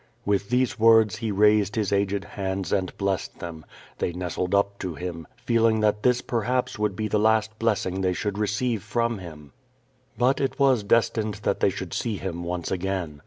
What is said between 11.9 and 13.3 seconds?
see him once again.